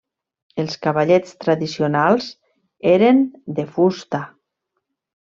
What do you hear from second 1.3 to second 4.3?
tradicionals eren de fusta.